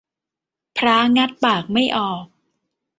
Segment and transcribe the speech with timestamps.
[0.77, 2.25] พร้างัดปากไม่ออก